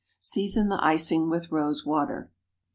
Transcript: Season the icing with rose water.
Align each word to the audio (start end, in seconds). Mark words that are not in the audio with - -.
Season 0.19 0.69
the 0.69 0.83
icing 0.83 1.29
with 1.29 1.51
rose 1.51 1.85
water. 1.85 2.31